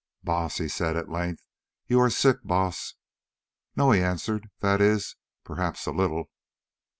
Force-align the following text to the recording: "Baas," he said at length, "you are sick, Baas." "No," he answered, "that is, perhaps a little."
"Baas," 0.23 0.57
he 0.57 0.67
said 0.67 0.97
at 0.97 1.11
length, 1.11 1.43
"you 1.85 1.99
are 1.99 2.09
sick, 2.09 2.37
Baas." 2.43 2.95
"No," 3.75 3.91
he 3.91 4.01
answered, 4.01 4.49
"that 4.59 4.81
is, 4.81 5.15
perhaps 5.43 5.85
a 5.85 5.91
little." 5.91 6.31